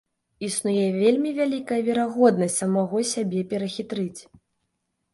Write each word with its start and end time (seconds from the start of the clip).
Існуе 0.45 0.85
вельмі 1.01 1.33
вялікая 1.41 1.79
верагоднасць 1.89 2.59
самога 2.65 3.07
сябе 3.13 3.39
перахітрыць. 3.55 4.21